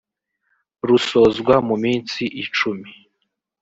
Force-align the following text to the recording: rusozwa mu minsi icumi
rusozwa 0.87 1.55
mu 1.67 1.75
minsi 1.83 2.21
icumi 2.43 2.87